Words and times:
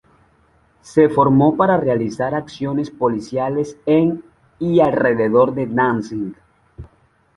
Se 0.81 1.09
formó 1.09 1.55
para 1.55 1.77
realizar 1.77 2.33
acciones 2.33 2.89
policiales 2.89 3.77
en 3.85 4.23
y 4.57 4.79
alrededor 4.79 5.53
de 5.53 5.67
Danzig. 5.67 6.35